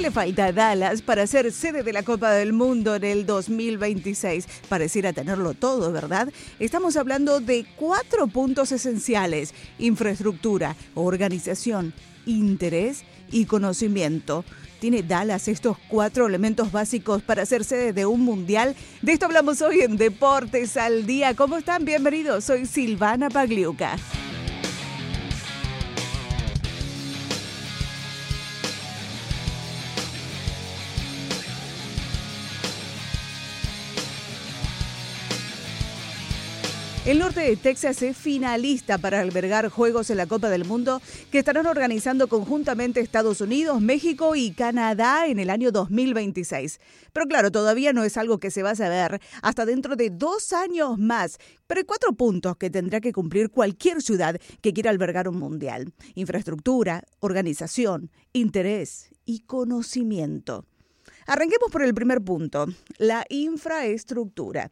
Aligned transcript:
¿Qué 0.00 0.06
le 0.06 0.12
falta 0.12 0.46
a 0.46 0.52
Dallas 0.52 1.02
para 1.02 1.26
ser 1.26 1.52
sede 1.52 1.82
de 1.82 1.92
la 1.92 2.02
Copa 2.02 2.30
del 2.30 2.54
Mundo 2.54 2.94
en 2.94 3.04
el 3.04 3.26
2026? 3.26 4.48
Pareciera 4.66 5.12
tenerlo 5.12 5.52
todo, 5.52 5.92
¿verdad? 5.92 6.32
Estamos 6.58 6.96
hablando 6.96 7.40
de 7.40 7.66
cuatro 7.76 8.26
puntos 8.26 8.72
esenciales. 8.72 9.52
Infraestructura, 9.78 10.74
organización, 10.94 11.92
interés 12.24 13.04
y 13.30 13.44
conocimiento. 13.44 14.42
¿Tiene 14.78 15.02
Dallas 15.02 15.48
estos 15.48 15.76
cuatro 15.90 16.26
elementos 16.26 16.72
básicos 16.72 17.20
para 17.20 17.44
ser 17.44 17.62
sede 17.62 17.92
de 17.92 18.06
un 18.06 18.22
mundial? 18.22 18.74
De 19.02 19.12
esto 19.12 19.26
hablamos 19.26 19.60
hoy 19.60 19.80
en 19.80 19.98
Deportes 19.98 20.78
al 20.78 21.04
Día. 21.04 21.36
¿Cómo 21.36 21.58
están? 21.58 21.84
Bienvenidos. 21.84 22.44
Soy 22.44 22.64
Silvana 22.64 23.28
Pagliuca. 23.28 23.98
El 37.10 37.18
norte 37.18 37.40
de 37.40 37.56
Texas 37.56 38.02
es 38.02 38.16
finalista 38.16 38.96
para 38.96 39.18
albergar 39.18 39.68
Juegos 39.68 40.10
en 40.10 40.16
la 40.16 40.28
Copa 40.28 40.48
del 40.48 40.64
Mundo 40.64 41.02
que 41.32 41.40
estarán 41.40 41.66
organizando 41.66 42.28
conjuntamente 42.28 43.00
Estados 43.00 43.40
Unidos, 43.40 43.80
México 43.80 44.36
y 44.36 44.52
Canadá 44.52 45.26
en 45.26 45.40
el 45.40 45.50
año 45.50 45.72
2026. 45.72 46.78
Pero 47.12 47.26
claro, 47.26 47.50
todavía 47.50 47.92
no 47.92 48.04
es 48.04 48.16
algo 48.16 48.38
que 48.38 48.52
se 48.52 48.62
va 48.62 48.70
a 48.70 48.76
saber 48.76 49.20
hasta 49.42 49.66
dentro 49.66 49.96
de 49.96 50.10
dos 50.10 50.52
años 50.52 50.98
más. 51.00 51.38
Pero 51.66 51.80
hay 51.80 51.84
cuatro 51.84 52.12
puntos 52.12 52.56
que 52.56 52.70
tendrá 52.70 53.00
que 53.00 53.12
cumplir 53.12 53.50
cualquier 53.50 54.02
ciudad 54.02 54.40
que 54.60 54.72
quiera 54.72 54.90
albergar 54.90 55.26
un 55.26 55.40
mundial. 55.40 55.92
Infraestructura, 56.14 57.02
organización, 57.18 58.12
interés 58.32 59.10
y 59.24 59.40
conocimiento. 59.40 60.64
Arranquemos 61.26 61.72
por 61.72 61.82
el 61.82 61.92
primer 61.92 62.20
punto, 62.20 62.66
la 62.98 63.24
infraestructura. 63.30 64.70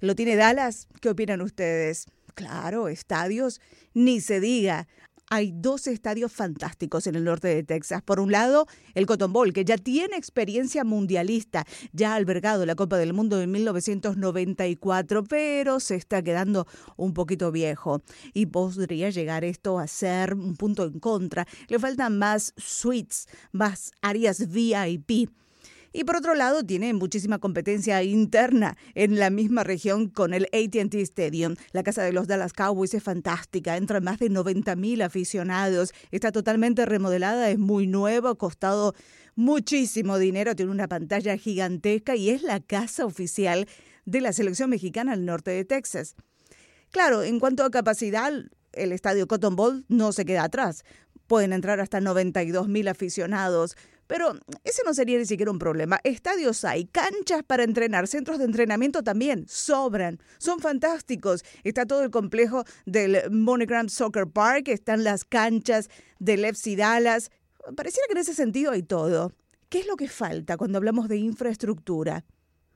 ¿Lo 0.00 0.14
tiene 0.14 0.36
Dallas? 0.36 0.88
¿Qué 1.00 1.08
opinan 1.08 1.40
ustedes? 1.40 2.06
Claro, 2.34 2.88
estadios, 2.88 3.60
ni 3.94 4.20
se 4.20 4.40
diga. 4.40 4.86
Hay 5.28 5.52
dos 5.52 5.88
estadios 5.88 6.32
fantásticos 6.32 7.08
en 7.08 7.16
el 7.16 7.24
norte 7.24 7.48
de 7.48 7.64
Texas. 7.64 8.00
Por 8.00 8.20
un 8.20 8.30
lado, 8.30 8.66
el 8.94 9.06
Cotton 9.06 9.32
Bowl, 9.32 9.52
que 9.52 9.64
ya 9.64 9.76
tiene 9.76 10.16
experiencia 10.16 10.84
mundialista, 10.84 11.64
ya 11.92 12.12
ha 12.12 12.14
albergado 12.14 12.64
la 12.64 12.76
Copa 12.76 12.96
del 12.96 13.12
Mundo 13.12 13.40
en 13.40 13.50
1994, 13.50 15.24
pero 15.24 15.80
se 15.80 15.96
está 15.96 16.22
quedando 16.22 16.68
un 16.96 17.12
poquito 17.12 17.50
viejo 17.50 18.02
y 18.34 18.46
podría 18.46 19.10
llegar 19.10 19.44
esto 19.44 19.80
a 19.80 19.88
ser 19.88 20.34
un 20.34 20.56
punto 20.56 20.84
en 20.84 21.00
contra. 21.00 21.46
Le 21.66 21.80
faltan 21.80 22.18
más 22.18 22.52
suites, 22.56 23.26
más 23.50 23.90
áreas 24.02 24.48
VIP. 24.48 25.30
Y 25.96 26.04
por 26.04 26.16
otro 26.16 26.34
lado, 26.34 26.62
tiene 26.62 26.92
muchísima 26.92 27.38
competencia 27.38 28.02
interna 28.02 28.76
en 28.94 29.18
la 29.18 29.30
misma 29.30 29.64
región 29.64 30.10
con 30.10 30.34
el 30.34 30.44
ATT 30.52 30.94
Stadium. 30.96 31.54
La 31.72 31.82
casa 31.82 32.02
de 32.02 32.12
los 32.12 32.26
Dallas 32.26 32.52
Cowboys 32.52 32.92
es 32.92 33.02
fantástica, 33.02 33.78
entran 33.78 34.04
más 34.04 34.18
de 34.18 34.28
90 34.28 34.76
mil 34.76 35.00
aficionados, 35.00 35.94
está 36.10 36.32
totalmente 36.32 36.84
remodelada, 36.84 37.48
es 37.48 37.58
muy 37.58 37.86
nueva, 37.86 38.32
ha 38.32 38.34
costado 38.34 38.94
muchísimo 39.36 40.18
dinero, 40.18 40.54
tiene 40.54 40.70
una 40.70 40.86
pantalla 40.86 41.38
gigantesca 41.38 42.14
y 42.14 42.28
es 42.28 42.42
la 42.42 42.60
casa 42.60 43.06
oficial 43.06 43.66
de 44.04 44.20
la 44.20 44.34
selección 44.34 44.68
mexicana 44.68 45.14
al 45.14 45.24
norte 45.24 45.50
de 45.50 45.64
Texas. 45.64 46.14
Claro, 46.90 47.22
en 47.22 47.40
cuanto 47.40 47.64
a 47.64 47.70
capacidad, 47.70 48.34
el 48.72 48.92
estadio 48.92 49.26
Cotton 49.26 49.56
Bowl 49.56 49.86
no 49.88 50.12
se 50.12 50.26
queda 50.26 50.44
atrás. 50.44 50.84
Pueden 51.26 51.54
entrar 51.54 51.80
hasta 51.80 52.02
92 52.02 52.68
mil 52.68 52.86
aficionados. 52.86 53.76
Pero 54.06 54.34
ese 54.64 54.82
no 54.84 54.94
sería 54.94 55.18
ni 55.18 55.26
siquiera 55.26 55.50
un 55.50 55.58
problema. 55.58 56.00
Estadios 56.04 56.64
hay, 56.64 56.86
canchas 56.86 57.42
para 57.44 57.64
entrenar, 57.64 58.06
centros 58.06 58.38
de 58.38 58.44
entrenamiento 58.44 59.02
también, 59.02 59.46
sobran, 59.48 60.18
son 60.38 60.60
fantásticos. 60.60 61.44
Está 61.64 61.86
todo 61.86 62.02
el 62.02 62.10
complejo 62.10 62.64
del 62.84 63.30
Monogram 63.30 63.88
Soccer 63.88 64.26
Park, 64.26 64.68
están 64.68 65.04
las 65.04 65.24
canchas 65.24 65.88
del 66.18 66.44
FC 66.44 66.76
Dallas. 66.76 67.30
Pareciera 67.76 68.06
que 68.06 68.12
en 68.12 68.18
ese 68.18 68.34
sentido 68.34 68.72
hay 68.72 68.82
todo. 68.82 69.32
¿Qué 69.68 69.80
es 69.80 69.86
lo 69.86 69.96
que 69.96 70.08
falta 70.08 70.56
cuando 70.56 70.78
hablamos 70.78 71.08
de 71.08 71.16
infraestructura? 71.16 72.24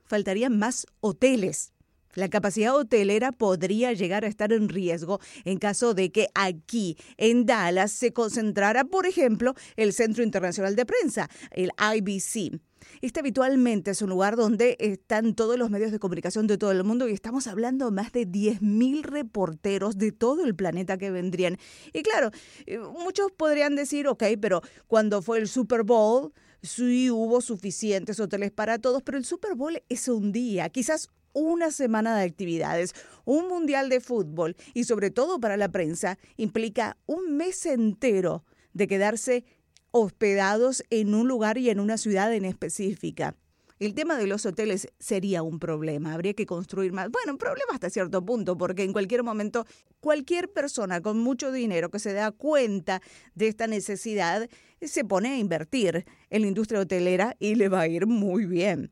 Faltarían 0.03 0.59
más 0.59 0.85
hoteles. 0.99 1.71
La 2.13 2.29
capacidad 2.29 2.75
hotelera 2.75 3.31
podría 3.31 3.93
llegar 3.93 4.25
a 4.25 4.27
estar 4.27 4.53
en 4.53 4.69
riesgo 4.69 5.19
en 5.45 5.57
caso 5.57 5.93
de 5.93 6.11
que 6.11 6.27
aquí 6.33 6.97
en 7.17 7.45
Dallas 7.45 7.91
se 7.91 8.13
concentrara, 8.13 8.83
por 8.83 9.05
ejemplo, 9.05 9.53
el 9.75 9.93
Centro 9.93 10.23
Internacional 10.23 10.75
de 10.75 10.85
Prensa, 10.85 11.29
el 11.51 11.71
IBC. 11.95 12.59
Este 13.01 13.19
habitualmente 13.19 13.91
es 13.91 14.01
un 14.01 14.09
lugar 14.09 14.35
donde 14.35 14.75
están 14.79 15.35
todos 15.35 15.57
los 15.57 15.69
medios 15.69 15.91
de 15.91 15.99
comunicación 15.99 16.47
de 16.47 16.57
todo 16.57 16.71
el 16.71 16.83
mundo 16.83 17.07
y 17.07 17.13
estamos 17.13 17.47
hablando 17.47 17.91
más 17.91 18.11
de 18.11 18.27
10.000 18.27 19.03
reporteros 19.03 19.97
de 19.97 20.11
todo 20.11 20.43
el 20.45 20.55
planeta 20.55 20.97
que 20.97 21.11
vendrían. 21.11 21.57
Y 21.93 22.01
claro, 22.03 22.31
eh, 22.65 22.79
muchos 22.79 23.31
podrían 23.31 23.75
decir, 23.75 24.07
ok, 24.07 24.23
pero 24.39 24.61
cuando 24.87 25.21
fue 25.21 25.39
el 25.39 25.47
Super 25.47 25.83
Bowl, 25.83 26.33
sí 26.61 27.09
hubo 27.09 27.41
suficientes 27.41 28.19
hoteles 28.19 28.51
para 28.51 28.79
todos, 28.79 29.01
pero 29.03 29.17
el 29.17 29.25
Super 29.25 29.55
Bowl 29.55 29.81
es 29.89 30.07
un 30.07 30.31
día, 30.31 30.69
quizás 30.69 31.09
una 31.33 31.71
semana 31.71 32.17
de 32.17 32.23
actividades, 32.23 32.93
un 33.25 33.47
mundial 33.47 33.89
de 33.89 34.01
fútbol 34.01 34.55
y 34.73 34.83
sobre 34.83 35.11
todo 35.11 35.39
para 35.39 35.57
la 35.57 35.71
prensa 35.71 36.17
implica 36.37 36.97
un 37.05 37.37
mes 37.37 37.65
entero 37.65 38.43
de 38.73 38.87
quedarse 38.87 39.45
hospedados 39.91 40.83
en 40.89 41.13
un 41.13 41.27
lugar 41.27 41.57
y 41.57 41.69
en 41.69 41.79
una 41.79 41.97
ciudad 41.97 42.33
en 42.33 42.45
específica. 42.45 43.35
El 43.81 43.95
tema 43.95 44.15
de 44.15 44.27
los 44.27 44.45
hoteles 44.45 44.87
sería 44.99 45.41
un 45.41 45.57
problema, 45.57 46.13
habría 46.13 46.35
que 46.35 46.45
construir 46.45 46.93
más. 46.93 47.09
Bueno, 47.09 47.31
un 47.31 47.39
problema 47.39 47.73
hasta 47.73 47.89
cierto 47.89 48.23
punto, 48.23 48.55
porque 48.55 48.83
en 48.83 48.93
cualquier 48.93 49.23
momento 49.23 49.65
cualquier 49.99 50.53
persona 50.53 51.01
con 51.01 51.17
mucho 51.17 51.51
dinero 51.51 51.89
que 51.89 51.97
se 51.97 52.13
da 52.13 52.31
cuenta 52.31 53.01
de 53.33 53.47
esta 53.47 53.65
necesidad 53.65 54.47
se 54.79 55.03
pone 55.03 55.29
a 55.29 55.37
invertir 55.39 56.05
en 56.29 56.41
la 56.43 56.47
industria 56.47 56.81
hotelera 56.81 57.35
y 57.39 57.55
le 57.55 57.69
va 57.69 57.81
a 57.81 57.87
ir 57.87 58.05
muy 58.05 58.45
bien. 58.45 58.91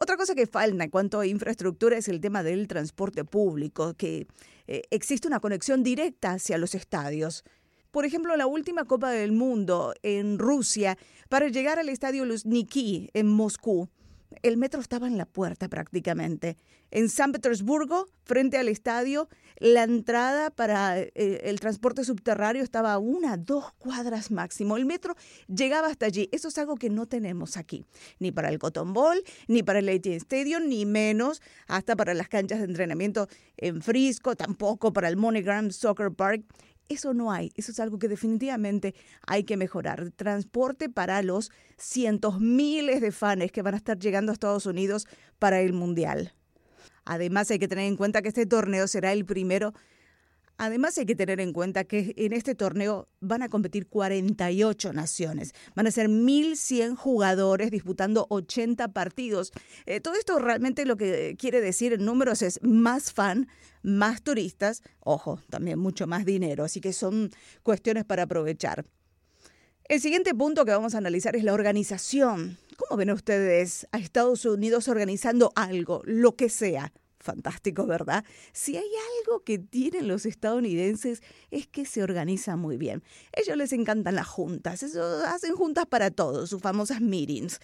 Otra 0.00 0.16
cosa 0.16 0.34
que 0.34 0.46
falta 0.46 0.84
en 0.84 0.90
cuanto 0.90 1.20
a 1.20 1.26
infraestructura 1.26 1.96
es 1.96 2.08
el 2.08 2.20
tema 2.20 2.42
del 2.42 2.68
transporte 2.68 3.24
público, 3.24 3.94
que 3.94 4.26
eh, 4.66 4.82
existe 4.90 5.28
una 5.28 5.40
conexión 5.40 5.82
directa 5.82 6.32
hacia 6.32 6.58
los 6.58 6.74
estadios. 6.74 7.44
Por 7.90 8.04
ejemplo, 8.04 8.36
la 8.36 8.46
última 8.46 8.84
Copa 8.84 9.10
del 9.10 9.32
Mundo 9.32 9.94
en 10.02 10.38
Rusia, 10.38 10.98
para 11.28 11.48
llegar 11.48 11.78
al 11.78 11.88
estadio 11.88 12.24
Luzhniki 12.24 13.10
en 13.14 13.28
Moscú, 13.28 13.88
el 14.42 14.56
metro 14.56 14.80
estaba 14.80 15.06
en 15.06 15.18
la 15.18 15.26
puerta 15.26 15.68
prácticamente. 15.68 16.56
En 16.90 17.08
San 17.08 17.32
Petersburgo, 17.32 18.06
frente 18.24 18.56
al 18.56 18.68
estadio, 18.68 19.28
la 19.58 19.82
entrada 19.82 20.50
para 20.50 20.98
eh, 20.98 21.10
el 21.14 21.60
transporte 21.60 22.04
subterráneo 22.04 22.62
estaba 22.62 22.92
a 22.92 22.98
una, 22.98 23.36
dos 23.36 23.72
cuadras 23.78 24.30
máximo. 24.30 24.76
El 24.76 24.86
metro 24.86 25.14
llegaba 25.48 25.88
hasta 25.88 26.06
allí. 26.06 26.28
Eso 26.32 26.48
es 26.48 26.58
algo 26.58 26.76
que 26.76 26.90
no 26.90 27.06
tenemos 27.06 27.56
aquí. 27.56 27.84
Ni 28.18 28.32
para 28.32 28.48
el 28.48 28.58
Cotton 28.58 28.92
Bowl, 28.92 29.22
ni 29.48 29.62
para 29.62 29.80
el 29.80 29.88
AT 29.88 30.06
Stadium, 30.06 30.68
ni 30.68 30.86
menos 30.86 31.42
hasta 31.66 31.96
para 31.96 32.14
las 32.14 32.28
canchas 32.28 32.58
de 32.60 32.66
entrenamiento 32.66 33.28
en 33.56 33.82
Frisco, 33.82 34.36
tampoco 34.36 34.92
para 34.92 35.08
el 35.08 35.16
MoneyGram 35.16 35.70
Soccer 35.70 36.12
Park. 36.12 36.44
Eso 36.88 37.14
no 37.14 37.32
hay, 37.32 37.50
eso 37.56 37.72
es 37.72 37.80
algo 37.80 37.98
que 37.98 38.08
definitivamente 38.08 38.94
hay 39.26 39.44
que 39.44 39.56
mejorar. 39.56 40.10
Transporte 40.10 40.88
para 40.88 41.22
los 41.22 41.50
cientos, 41.78 42.40
miles 42.40 43.00
de 43.00 43.10
fans 43.10 43.50
que 43.52 43.62
van 43.62 43.74
a 43.74 43.78
estar 43.78 43.98
llegando 43.98 44.30
a 44.30 44.34
Estados 44.34 44.66
Unidos 44.66 45.06
para 45.38 45.60
el 45.60 45.72
Mundial. 45.72 46.34
Además 47.04 47.50
hay 47.50 47.58
que 47.58 47.68
tener 47.68 47.86
en 47.86 47.96
cuenta 47.96 48.22
que 48.22 48.28
este 48.28 48.46
torneo 48.46 48.86
será 48.86 49.12
el 49.12 49.24
primero 49.24 49.72
Además 50.56 50.96
hay 50.98 51.06
que 51.06 51.16
tener 51.16 51.40
en 51.40 51.52
cuenta 51.52 51.84
que 51.84 52.14
en 52.16 52.32
este 52.32 52.54
torneo 52.54 53.08
van 53.20 53.42
a 53.42 53.48
competir 53.48 53.88
48 53.88 54.92
naciones. 54.92 55.52
Van 55.74 55.86
a 55.86 55.90
ser 55.90 56.08
1.100 56.08 56.94
jugadores 56.94 57.70
disputando 57.70 58.26
80 58.30 58.88
partidos. 58.92 59.52
Eh, 59.86 60.00
todo 60.00 60.14
esto 60.14 60.38
realmente 60.38 60.84
lo 60.84 60.96
que 60.96 61.36
quiere 61.38 61.60
decir 61.60 61.92
en 61.92 62.04
números 62.04 62.42
es 62.42 62.60
más 62.62 63.12
fan, 63.12 63.48
más 63.82 64.22
turistas, 64.22 64.82
ojo, 65.00 65.40
también 65.50 65.78
mucho 65.78 66.06
más 66.06 66.24
dinero. 66.24 66.64
Así 66.64 66.80
que 66.80 66.92
son 66.92 67.30
cuestiones 67.62 68.04
para 68.04 68.22
aprovechar. 68.24 68.84
El 69.86 70.00
siguiente 70.00 70.34
punto 70.34 70.64
que 70.64 70.70
vamos 70.70 70.94
a 70.94 70.98
analizar 70.98 71.36
es 71.36 71.44
la 71.44 71.52
organización. 71.52 72.58
¿Cómo 72.76 72.96
ven 72.96 73.10
ustedes 73.10 73.86
a 73.92 73.98
Estados 73.98 74.44
Unidos 74.44 74.88
organizando 74.88 75.52
algo, 75.56 76.00
lo 76.04 76.36
que 76.36 76.48
sea? 76.48 76.92
Fantástico, 77.24 77.86
¿verdad? 77.86 78.24
Si 78.52 78.76
hay 78.76 78.88
algo 79.20 79.42
que 79.42 79.58
tienen 79.58 80.06
los 80.06 80.26
estadounidenses 80.26 81.22
es 81.50 81.66
que 81.66 81.86
se 81.86 82.02
organizan 82.02 82.58
muy 82.60 82.76
bien. 82.76 83.02
ellos 83.32 83.56
les 83.56 83.72
encantan 83.72 84.14
las 84.14 84.28
juntas, 84.28 84.82
eso, 84.82 85.02
hacen 85.26 85.56
juntas 85.56 85.86
para 85.86 86.10
todos, 86.10 86.50
sus 86.50 86.62
famosas 86.62 87.00
meetings. 87.00 87.58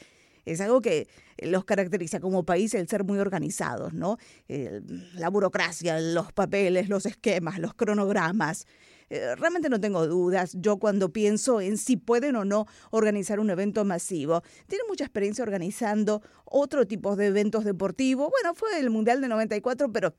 Es 0.47 0.61
algo 0.61 0.81
que 0.81 1.07
los 1.39 1.65
caracteriza 1.65 2.19
como 2.19 2.45
país 2.45 2.75
el 2.75 2.89
ser 2.89 3.05
muy 3.05 3.19
organizados, 3.19 3.93
¿no? 3.93 4.17
la 4.49 5.29
burocracia, 5.29 6.01
los 6.01 6.33
papeles, 6.33 6.89
los 6.89 7.06
esquemas, 7.06 7.59
los 7.59 7.75
cronogramas. 7.75 8.67
Eh, 9.11 9.35
realmente 9.35 9.69
no 9.69 9.81
tengo 9.81 10.07
dudas 10.07 10.57
yo 10.61 10.79
cuando 10.79 11.12
pienso 11.12 11.61
en 11.61 11.79
si 11.79 11.97
pueden 11.97 12.37
o 12.37 12.45
no 12.45 12.67
organizar 12.91 13.41
un 13.41 13.51
evento 13.51 13.85
masivo. 13.85 14.43
Tienen 14.69 14.87
mucha 14.89 15.05
experiencia 15.05 15.43
organizando 15.43 16.23
otro 16.45 16.87
tipo 16.87 17.17
de 17.17 17.27
eventos 17.27 17.65
deportivos. 17.65 18.31
Bueno, 18.31 18.55
fue 18.55 18.79
el 18.79 18.89
Mundial 18.89 19.21
de 19.21 19.27
94, 19.27 19.93
pero 19.93 20.15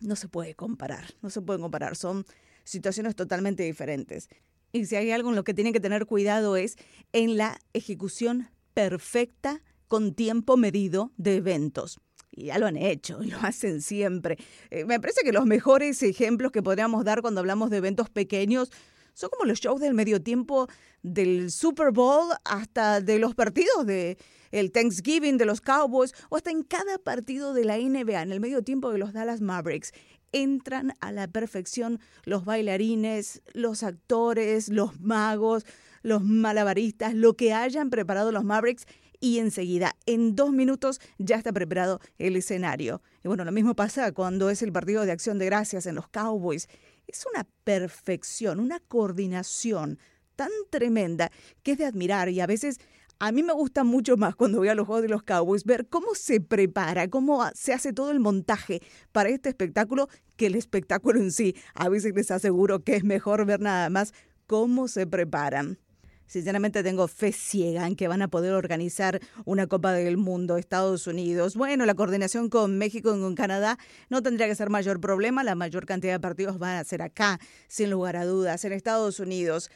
no 0.00 0.14
se 0.14 0.28
puede 0.28 0.54
comparar, 0.54 1.14
no 1.20 1.30
se 1.30 1.42
pueden 1.42 1.62
comparar, 1.62 1.96
son 1.96 2.24
situaciones 2.62 3.16
totalmente 3.16 3.64
diferentes. 3.64 4.28
Y 4.70 4.86
si 4.86 4.94
hay 4.94 5.10
algo 5.10 5.30
en 5.30 5.36
lo 5.36 5.42
que 5.42 5.54
tienen 5.54 5.72
que 5.72 5.80
tener 5.80 6.06
cuidado 6.06 6.56
es 6.56 6.76
en 7.12 7.36
la 7.36 7.58
ejecución 7.72 8.50
perfecta 8.72 9.62
con 9.88 10.14
tiempo 10.14 10.56
medido 10.56 11.10
de 11.16 11.36
eventos. 11.36 11.98
Y 12.38 12.46
ya 12.46 12.58
lo 12.58 12.66
han 12.66 12.76
hecho, 12.76 13.18
lo 13.22 13.36
hacen 13.38 13.82
siempre. 13.82 14.38
Eh, 14.70 14.84
me 14.84 15.00
parece 15.00 15.22
que 15.22 15.32
los 15.32 15.46
mejores 15.46 16.02
ejemplos 16.02 16.52
que 16.52 16.62
podríamos 16.62 17.04
dar 17.04 17.20
cuando 17.20 17.40
hablamos 17.40 17.70
de 17.70 17.78
eventos 17.78 18.08
pequeños 18.10 18.70
son 19.14 19.30
como 19.30 19.46
los 19.46 19.58
shows 19.58 19.80
del 19.80 19.94
medio 19.94 20.22
tiempo 20.22 20.68
del 21.02 21.50
Super 21.50 21.90
Bowl 21.90 22.32
hasta 22.44 23.00
de 23.00 23.18
los 23.18 23.34
partidos 23.34 23.84
de 23.84 24.16
el 24.52 24.70
Thanksgiving 24.70 25.36
de 25.36 25.44
los 25.44 25.60
Cowboys 25.60 26.14
o 26.28 26.36
hasta 26.36 26.50
en 26.50 26.62
cada 26.62 26.98
partido 26.98 27.52
de 27.52 27.64
la 27.64 27.76
NBA 27.76 28.22
en 28.22 28.32
el 28.32 28.40
medio 28.40 28.62
tiempo 28.62 28.92
de 28.92 28.98
los 28.98 29.12
Dallas 29.12 29.40
Mavericks 29.40 29.92
entran 30.32 30.94
a 31.00 31.10
la 31.10 31.26
perfección 31.26 32.00
los 32.24 32.44
bailarines, 32.44 33.42
los 33.54 33.82
actores, 33.82 34.68
los 34.68 35.00
magos, 35.00 35.66
los 36.02 36.22
malabaristas, 36.22 37.14
lo 37.14 37.34
que 37.34 37.52
hayan 37.52 37.90
preparado 37.90 38.30
los 38.30 38.44
Mavericks 38.44 38.86
y 39.20 39.38
enseguida, 39.38 39.96
en 40.06 40.36
dos 40.36 40.52
minutos, 40.52 41.00
ya 41.18 41.36
está 41.36 41.52
preparado 41.52 42.00
el 42.18 42.36
escenario. 42.36 43.02
Y 43.24 43.28
bueno, 43.28 43.44
lo 43.44 43.52
mismo 43.52 43.74
pasa 43.74 44.12
cuando 44.12 44.50
es 44.50 44.62
el 44.62 44.72
partido 44.72 45.04
de 45.04 45.12
acción 45.12 45.38
de 45.38 45.46
gracias 45.46 45.86
en 45.86 45.94
los 45.94 46.08
Cowboys. 46.08 46.68
Es 47.06 47.24
una 47.32 47.46
perfección, 47.64 48.60
una 48.60 48.80
coordinación 48.80 49.98
tan 50.36 50.50
tremenda 50.70 51.30
que 51.62 51.72
es 51.72 51.78
de 51.78 51.86
admirar 51.86 52.28
y 52.28 52.40
a 52.40 52.46
veces 52.46 52.78
a 53.20 53.32
mí 53.32 53.42
me 53.42 53.52
gusta 53.52 53.82
mucho 53.82 54.16
más 54.16 54.36
cuando 54.36 54.58
voy 54.58 54.68
a 54.68 54.76
los 54.76 54.86
Juegos 54.86 55.02
de 55.02 55.08
los 55.08 55.24
Cowboys 55.24 55.64
ver 55.64 55.88
cómo 55.88 56.14
se 56.14 56.40
prepara, 56.40 57.08
cómo 57.08 57.44
se 57.54 57.72
hace 57.72 57.92
todo 57.92 58.12
el 58.12 58.20
montaje 58.20 58.80
para 59.10 59.28
este 59.30 59.48
espectáculo 59.48 60.08
que 60.36 60.46
el 60.46 60.54
espectáculo 60.54 61.18
en 61.18 61.32
sí. 61.32 61.56
A 61.74 61.88
veces 61.88 62.14
les 62.14 62.30
aseguro 62.30 62.84
que 62.84 62.94
es 62.94 63.02
mejor 63.02 63.44
ver 63.44 63.60
nada 63.60 63.90
más 63.90 64.12
cómo 64.46 64.86
se 64.86 65.08
preparan. 65.08 65.78
Sinceramente 66.28 66.84
tengo 66.84 67.08
fe 67.08 67.32
ciega 67.32 67.88
en 67.88 67.96
que 67.96 68.06
van 68.06 68.22
a 68.22 68.28
poder 68.28 68.52
organizar 68.52 69.20
una 69.44 69.66
Copa 69.66 69.92
del 69.92 70.16
Mundo, 70.16 70.56
Estados 70.56 71.08
Unidos. 71.08 71.56
Bueno, 71.56 71.84
la 71.84 71.94
coordinación 71.94 72.48
con 72.48 72.78
México 72.78 73.16
y 73.16 73.20
con 73.20 73.34
Canadá 73.34 73.78
no 74.08 74.22
tendría 74.22 74.46
que 74.46 74.54
ser 74.54 74.70
mayor 74.70 75.00
problema. 75.00 75.42
La 75.42 75.56
mayor 75.56 75.84
cantidad 75.86 76.12
de 76.12 76.20
partidos 76.20 76.60
van 76.60 76.76
a 76.76 76.84
ser 76.84 77.02
acá, 77.02 77.40
sin 77.66 77.90
lugar 77.90 78.16
a 78.16 78.24
dudas, 78.24 78.64
en 78.64 78.72
Estados 78.72 79.18
Unidos. 79.18 79.70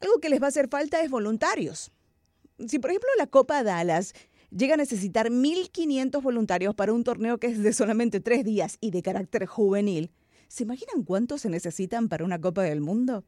Algo 0.00 0.20
que 0.20 0.28
les 0.28 0.40
va 0.40 0.46
a 0.46 0.48
hacer 0.50 0.68
falta 0.68 1.00
es 1.00 1.10
voluntarios 1.10 1.90
si 2.64 2.78
por 2.78 2.90
ejemplo 2.90 3.08
la 3.18 3.26
Copa 3.26 3.62
Dallas 3.62 4.14
llega 4.50 4.74
a 4.74 4.78
necesitar 4.78 5.30
1.500 5.30 6.22
voluntarios 6.22 6.74
para 6.74 6.92
un 6.92 7.04
torneo 7.04 7.38
que 7.38 7.48
es 7.48 7.62
de 7.62 7.72
solamente 7.72 8.20
tres 8.20 8.44
días 8.44 8.78
y 8.80 8.90
de 8.90 9.02
carácter 9.02 9.46
juvenil, 9.46 10.10
¿se 10.48 10.62
imaginan 10.62 11.04
cuántos 11.04 11.42
se 11.42 11.50
necesitan 11.50 12.08
para 12.08 12.24
una 12.24 12.40
Copa 12.40 12.62
del 12.62 12.80
Mundo? 12.80 13.24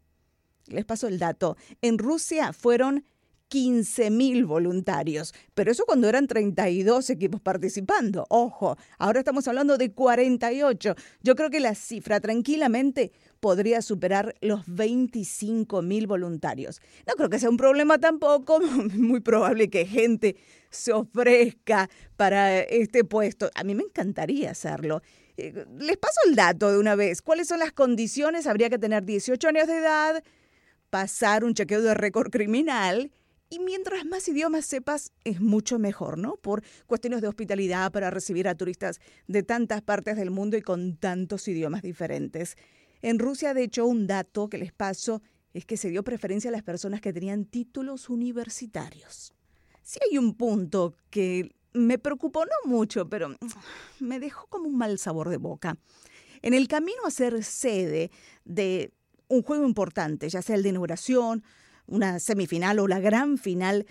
Les 0.69 0.85
paso 0.85 1.09
el 1.09 1.19
dato. 1.19 1.57
En 1.83 1.99
Rusia 1.99 2.53
fueron 2.53 3.05
15.000 3.51 4.47
voluntarios, 4.47 5.35
pero 5.55 5.73
eso 5.73 5.85
cuando 5.87 6.09
eran 6.09 6.27
32 6.27 7.11
equipos 7.11 7.41
participando. 7.41 8.27
Ojo, 8.29 8.77
ahora 8.99 9.21
estamos 9.21 9.49
hablando 9.49 9.79
de 9.79 9.93
48. 9.93 10.95
Yo 11.23 11.35
creo 11.35 11.51
que 11.51 11.61
la 11.61 11.75
cifra 11.75 12.21
tranquilamente 12.21 13.13
podría 13.41 13.81
superar 13.83 14.35
los 14.41 14.67
25.000 14.67 16.07
voluntarios. 16.07 16.81
No 17.07 17.15
creo 17.15 17.31
que 17.31 17.39
sea 17.39 17.51
un 17.51 17.57
problema 17.57 17.99
tampoco, 17.99 18.61
muy 18.95 19.21
probable 19.21 19.71
que 19.71 19.87
gente 19.87 20.37
se 20.71 20.93
ofrezca 20.93 21.89
para 22.17 22.61
este 22.61 23.05
puesto. 23.05 23.51
A 23.55 23.65
mí 23.65 23.75
me 23.75 23.85
encantaría 23.85 24.51
hacerlo. 24.51 25.03
Eh, 25.39 25.65
les 25.79 25.97
paso 25.97 26.19
el 26.27 26.35
dato 26.35 26.71
de 26.71 26.79
una 26.79 26.97
vez. 26.97 27.23
¿Cuáles 27.23 27.49
son 27.49 27.61
las 27.61 27.73
condiciones? 27.73 28.47
Habría 28.47 28.69
que 28.69 28.79
tener 28.79 29.05
18 29.05 29.49
años 29.49 29.69
de 29.69 29.79
edad, 29.79 30.23
pasar 30.91 31.45
un 31.45 31.55
chequeo 31.55 31.83
de 31.83 31.95
récord 31.95 32.31
criminal 32.31 33.11
y 33.51 33.61
mientras 33.61 34.05
más 34.05 34.29
idiomas 34.29 34.67
sepas, 34.67 35.13
es 35.25 35.41
mucho 35.41 35.79
mejor, 35.79 36.19
¿no? 36.19 36.37
Por 36.37 36.63
cuestiones 36.87 37.23
de 37.23 37.29
hospitalidad 37.29 37.91
para 37.93 38.11
recibir 38.11 38.47
a 38.47 38.55
turistas 38.55 39.01
de 39.27 39.43
tantas 39.43 39.81
partes 39.81 40.17
del 40.17 40.31
mundo 40.31 40.57
y 40.59 40.63
con 40.63 40.97
tantos 40.97 41.49
idiomas 41.49 41.81
diferentes. 41.83 42.57
En 43.01 43.19
Rusia, 43.19 43.55
de 43.55 43.63
hecho, 43.63 43.87
un 43.87 44.07
dato 44.07 44.49
que 44.49 44.59
les 44.59 44.73
paso 44.73 45.23
es 45.55 45.65
que 45.65 45.79
se 45.79 45.89
dio 45.89 46.05
preferencia 46.05 46.51
a 46.51 46.53
las 46.53 46.63
personas 46.63 47.01
que 47.01 47.13
tenían 47.13 47.47
títulos 47.47 48.11
universitarios. 48.11 49.33
Sí 49.83 49.99
hay 50.09 50.19
un 50.19 50.35
punto 50.35 50.95
que 51.09 51.51
me 51.73 51.99
preocupó 51.99 52.45
no 52.45 52.71
mucho, 52.71 53.09
pero 53.09 53.35
me 54.01 54.21
dejó 54.21 54.47
como 54.49 54.69
un 54.69 54.77
mal 54.77 54.99
sabor 54.99 55.31
de 55.31 55.39
boca. 55.39 55.79
En 56.43 56.53
el 56.53 56.69
camino 56.69 57.07
a 57.07 57.11
ser 57.11 57.43
sede 57.45 58.11
de 58.45 58.93
un 59.29 59.43
juego 59.43 59.67
importante, 59.67 60.29
ya 60.29 60.43
sea 60.43 60.57
el 60.57 60.63
de 60.63 60.71
inauguración, 60.71 61.45
una 61.87 62.19
semifinal 62.19 62.79
o 62.79 62.89
la 62.89 63.01
gran 63.01 63.39
final, 63.39 63.87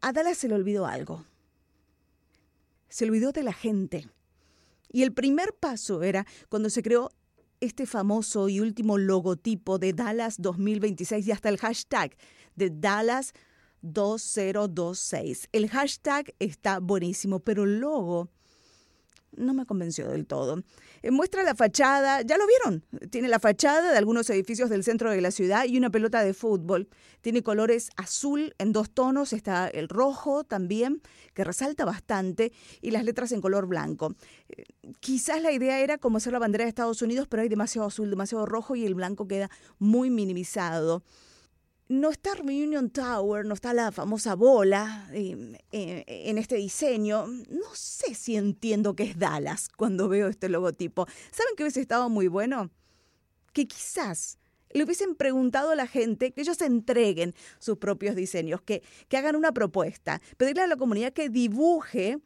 a 0.00 0.12
Dallas 0.12 0.38
se 0.38 0.48
le 0.48 0.54
olvidó 0.54 0.86
algo. 0.86 1.24
Se 2.88 3.04
olvidó 3.04 3.32
de 3.32 3.42
la 3.42 3.52
gente. 3.52 4.08
Y 4.90 5.02
el 5.02 5.12
primer 5.12 5.54
paso 5.54 6.02
era 6.02 6.26
cuando 6.48 6.70
se 6.70 6.82
creó 6.82 7.10
este 7.60 7.86
famoso 7.86 8.48
y 8.48 8.60
último 8.60 8.98
logotipo 8.98 9.78
de 9.78 9.92
Dallas 9.92 10.36
2026 10.38 11.26
y 11.26 11.32
hasta 11.32 11.48
el 11.48 11.58
hashtag 11.58 12.16
de 12.54 12.70
Dallas 12.70 13.32
2026. 13.82 15.48
El 15.52 15.68
hashtag 15.68 16.34
está 16.38 16.80
buenísimo, 16.80 17.40
pero 17.40 17.64
el 17.64 17.80
logo 17.80 18.30
no 19.36 19.54
me 19.54 19.66
convenció 19.66 20.08
del 20.08 20.26
todo. 20.26 20.62
Eh, 21.02 21.10
muestra 21.10 21.42
la 21.42 21.54
fachada, 21.54 22.22
ya 22.22 22.36
lo 22.36 22.44
vieron, 22.46 22.84
tiene 23.10 23.28
la 23.28 23.38
fachada 23.38 23.92
de 23.92 23.98
algunos 23.98 24.28
edificios 24.30 24.70
del 24.70 24.84
centro 24.84 25.10
de 25.10 25.20
la 25.20 25.30
ciudad 25.30 25.64
y 25.66 25.76
una 25.78 25.90
pelota 25.90 26.22
de 26.22 26.34
fútbol. 26.34 26.88
Tiene 27.20 27.42
colores 27.42 27.90
azul 27.96 28.54
en 28.58 28.72
dos 28.72 28.90
tonos, 28.90 29.32
está 29.32 29.68
el 29.68 29.88
rojo 29.88 30.44
también, 30.44 31.02
que 31.34 31.44
resalta 31.44 31.84
bastante, 31.84 32.52
y 32.80 32.90
las 32.90 33.04
letras 33.04 33.32
en 33.32 33.40
color 33.40 33.66
blanco. 33.66 34.14
Eh, 34.48 34.64
quizás 35.00 35.42
la 35.42 35.52
idea 35.52 35.80
era 35.80 35.98
como 35.98 36.18
hacer 36.18 36.32
la 36.32 36.38
bandera 36.38 36.64
de 36.64 36.68
Estados 36.68 37.02
Unidos, 37.02 37.26
pero 37.28 37.42
hay 37.42 37.48
demasiado 37.48 37.88
azul, 37.88 38.10
demasiado 38.10 38.46
rojo 38.46 38.76
y 38.76 38.84
el 38.84 38.94
blanco 38.94 39.26
queda 39.28 39.50
muy 39.78 40.10
minimizado 40.10 41.02
no 41.88 42.10
está 42.10 42.34
Reunion 42.34 42.90
Tower, 42.90 43.44
no 43.44 43.54
está 43.54 43.72
la 43.72 43.92
famosa 43.92 44.34
bola 44.34 45.08
eh, 45.12 45.58
eh, 45.70 46.04
en 46.06 46.38
este 46.38 46.56
diseño. 46.56 47.26
No 47.26 47.74
sé 47.74 48.14
si 48.14 48.36
entiendo 48.36 48.96
que 48.96 49.04
es 49.04 49.18
Dallas 49.18 49.68
cuando 49.68 50.08
veo 50.08 50.28
este 50.28 50.48
logotipo. 50.48 51.06
¿Saben 51.30 51.54
qué 51.56 51.62
hubiese 51.62 51.80
estado 51.80 52.08
muy 52.08 52.28
bueno? 52.28 52.70
Que 53.52 53.68
quizás 53.68 54.38
le 54.70 54.84
hubiesen 54.84 55.14
preguntado 55.14 55.70
a 55.70 55.76
la 55.76 55.86
gente 55.86 56.32
que 56.32 56.40
ellos 56.40 56.60
entreguen 56.60 57.34
sus 57.58 57.78
propios 57.78 58.16
diseños, 58.16 58.60
que, 58.62 58.82
que 59.08 59.16
hagan 59.16 59.36
una 59.36 59.52
propuesta, 59.52 60.20
pedirle 60.36 60.62
a 60.62 60.66
la 60.66 60.76
comunidad 60.76 61.12
que 61.12 61.28
dibuje 61.28 62.18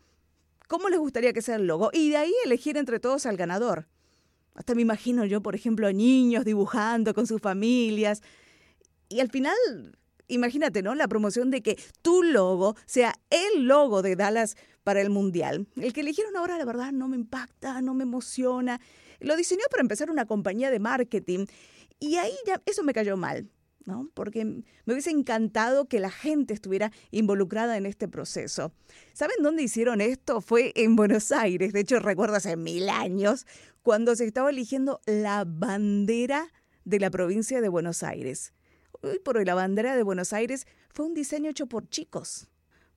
cómo 0.69 0.89
les 0.89 0.99
gustaría 0.99 1.33
que 1.33 1.43
sea 1.43 1.57
el 1.57 1.67
logo 1.67 1.91
y 1.93 2.11
de 2.11 2.17
ahí 2.17 2.33
elegir 2.45 2.77
entre 2.79 2.99
todos 2.99 3.27
al 3.27 3.37
ganador. 3.37 3.89
Hasta 4.55 4.75
me 4.75 4.83
imagino 4.83 5.25
yo, 5.27 5.43
por 5.43 5.55
ejemplo, 5.55 5.93
niños 5.93 6.45
dibujando 6.45 7.15
con 7.15 7.27
sus 7.27 7.41
familias 7.41 8.23
y 9.11 9.19
al 9.19 9.29
final, 9.29 9.57
imagínate, 10.29 10.83
¿no? 10.83 10.95
La 10.95 11.09
promoción 11.09 11.51
de 11.51 11.63
que 11.63 11.77
tu 12.01 12.23
logo 12.23 12.77
sea 12.87 13.13
el 13.29 13.65
logo 13.65 14.03
de 14.03 14.15
Dallas 14.15 14.57
para 14.85 15.01
el 15.01 15.11
Mundial. 15.11 15.67
El 15.77 15.93
que 15.93 16.01
eligieron 16.01 16.37
ahora, 16.37 16.57
la 16.57 16.65
verdad, 16.65 16.93
no 16.93 17.09
me 17.09 17.17
impacta, 17.17 17.83
no 17.83 17.93
me 17.93 18.05
emociona. 18.05 18.81
Lo 19.19 19.37
diseñó 19.37 19.65
para 19.69 19.83
empezar 19.83 20.11
una 20.11 20.27
compañía 20.27 20.71
de 20.71 20.79
marketing. 20.79 21.47
Y 21.99 22.17
ahí 22.17 22.33
ya 22.47 22.63
eso 22.67 22.85
me 22.85 22.95
cayó 22.95 23.17
mal. 23.17 23.51
¿no? 23.85 24.09
Porque 24.15 24.45
me 24.45 24.93
hubiese 24.93 25.11
encantado 25.11 25.89
que 25.89 25.99
la 25.99 26.11
gente 26.11 26.55
estuviera 26.55 26.93
involucrada 27.11 27.77
en 27.77 27.87
este 27.87 28.07
proceso. 28.07 28.73
¿Saben 29.13 29.43
dónde 29.43 29.65
hicieron 29.65 30.01
esto? 30.01 30.41
Fue 30.41 30.71
en 30.77 30.95
Buenos 30.95 31.33
Aires. 31.33 31.73
De 31.73 31.81
hecho, 31.81 31.99
recuerdo 31.99 32.37
hace 32.37 32.57
mil 32.57 32.89
años, 32.89 33.47
cuando 33.83 34.15
se 34.15 34.27
estaba 34.27 34.51
eligiendo 34.51 35.01
la 35.07 35.45
bandera 35.45 36.53
de 36.85 37.01
la 37.01 37.11
provincia 37.11 37.61
de 37.61 37.69
Buenos 37.69 38.05
Aires 38.05 38.53
hoy 39.03 39.19
por 39.19 39.37
hoy 39.37 39.45
la 39.45 39.55
bandera 39.55 39.97
de 39.97 40.03
Buenos 40.03 40.33
Aires 40.33 40.67
fue 40.91 41.07
un 41.07 41.15
diseño 41.15 41.51
hecho 41.51 41.67
por 41.67 41.89
chicos, 41.89 42.49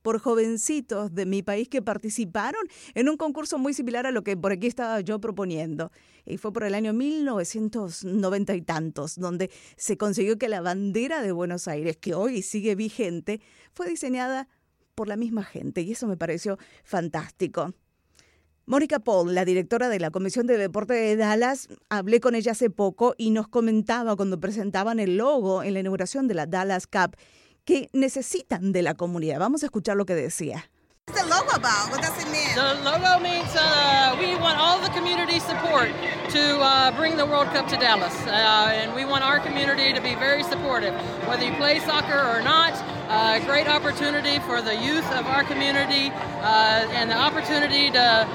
por 0.02 0.18
jovencitos 0.18 1.14
de 1.14 1.24
mi 1.24 1.42
país 1.42 1.68
que 1.68 1.80
participaron 1.80 2.62
en 2.94 3.08
un 3.08 3.16
concurso 3.16 3.58
muy 3.58 3.72
similar 3.72 4.06
a 4.06 4.10
lo 4.10 4.22
que 4.22 4.36
por 4.36 4.52
aquí 4.52 4.66
estaba 4.66 5.00
yo 5.00 5.18
proponiendo. 5.20 5.90
Y 6.26 6.36
fue 6.36 6.52
por 6.52 6.64
el 6.64 6.74
año 6.74 6.92
1990 6.92 8.54
y 8.54 8.62
tantos, 8.62 9.16
donde 9.18 9.50
se 9.76 9.96
consiguió 9.96 10.38
que 10.38 10.48
la 10.48 10.60
bandera 10.60 11.22
de 11.22 11.32
Buenos 11.32 11.68
Aires, 11.68 11.96
que 11.96 12.14
hoy 12.14 12.42
sigue 12.42 12.74
vigente, 12.74 13.40
fue 13.72 13.88
diseñada 13.88 14.48
por 14.94 15.08
la 15.08 15.16
misma 15.16 15.42
gente. 15.42 15.80
Y 15.80 15.92
eso 15.92 16.06
me 16.06 16.16
pareció 16.16 16.58
fantástico. 16.84 17.74
Mónica 18.66 18.98
Paul, 18.98 19.34
la 19.34 19.44
directora 19.44 19.90
de 19.90 20.00
la 20.00 20.10
Comisión 20.10 20.46
de 20.46 20.56
Deporte 20.56 20.94
de 20.94 21.16
Dallas, 21.16 21.68
hablé 21.90 22.20
con 22.20 22.34
ella 22.34 22.52
hace 22.52 22.70
poco 22.70 23.14
y 23.18 23.28
nos 23.28 23.46
comentaba 23.46 24.16
cuando 24.16 24.40
presentaban 24.40 25.00
el 25.00 25.18
logo 25.18 25.62
en 25.62 25.74
la 25.74 25.80
inauguración 25.80 26.28
de 26.28 26.34
la 26.34 26.46
Dallas 26.46 26.86
Cup 26.86 27.14
que 27.66 27.90
necesitan 27.92 28.72
de 28.72 28.80
la 28.80 28.94
comunidad. 28.94 29.38
Vamos 29.38 29.64
a 29.64 29.66
escuchar 29.66 29.96
lo 29.96 30.06
que 30.06 30.14
decía. 30.14 30.70
What's 31.06 31.20
the 31.20 31.28
logo 31.28 31.50
about? 31.54 31.90
What 31.90 32.00
does 32.00 32.16
it 32.18 32.30
mean? 32.32 32.54
The 32.54 32.80
logo 32.82 33.20
means 33.20 33.54
uh, 33.54 34.16
we 34.18 34.36
want 34.36 34.58
all 34.58 34.80
the 34.80 34.88
community 34.88 35.38
support 35.38 35.90
to 36.30 36.60
uh, 36.60 36.96
bring 36.96 37.18
the 37.18 37.26
World 37.26 37.48
Cup 37.52 37.68
to 37.68 37.76
Dallas. 37.76 38.14
Uh, 38.26 38.72
and 38.72 38.94
we 38.94 39.04
want 39.04 39.22
our 39.22 39.38
community 39.38 39.92
to 39.92 40.00
be 40.00 40.14
very 40.14 40.42
supportive. 40.42 40.94
Whether 41.28 41.44
you 41.44 41.52
play 41.56 41.80
soccer 41.80 42.16
or 42.18 42.40
not, 42.40 42.72
a 43.04 43.36
uh, 43.36 43.44
great 43.44 43.68
opportunity 43.68 44.38
for 44.40 44.62
the 44.62 44.74
youth 44.74 45.04
of 45.12 45.26
our 45.26 45.44
community 45.44 46.08
uh, 46.40 46.88
and 46.96 47.10
the 47.10 47.16
opportunity 47.16 47.90
to, 47.90 48.26